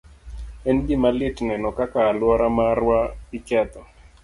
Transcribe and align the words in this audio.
En 0.71 0.79
gima 0.91 1.11
lit 1.17 1.37
neno 1.51 1.69
kaka 1.81 1.99
alwora 2.09 2.47
marwa 2.57 2.99
iketho. 3.39 3.81